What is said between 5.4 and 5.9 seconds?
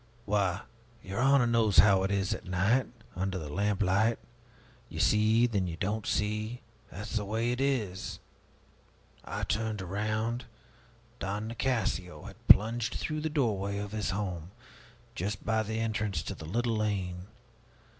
and then you